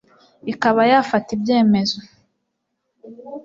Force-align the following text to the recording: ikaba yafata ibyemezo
ikaba 0.51 0.81
yafata 0.91 1.27
ibyemezo 1.37 1.97